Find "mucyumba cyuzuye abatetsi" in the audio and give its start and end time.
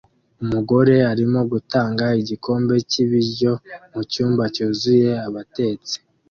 3.93-5.95